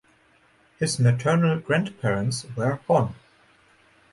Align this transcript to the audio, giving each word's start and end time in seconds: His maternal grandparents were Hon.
His 0.79 0.97
maternal 0.99 1.59
grandparents 1.59 2.47
were 2.55 2.79
Hon. 2.89 3.13